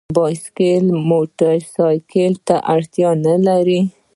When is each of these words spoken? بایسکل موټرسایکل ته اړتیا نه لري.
بایسکل 0.17 0.85
موټرسایکل 1.09 2.33
ته 2.47 2.55
اړتیا 2.73 3.09
نه 3.25 3.35
لري. 3.47 3.81